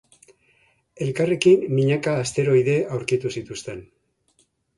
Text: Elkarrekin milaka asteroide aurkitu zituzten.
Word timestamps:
Elkarrekin 1.07 1.67
milaka 1.81 2.15
asteroide 2.23 2.79
aurkitu 2.97 3.33
zituzten. 3.37 3.87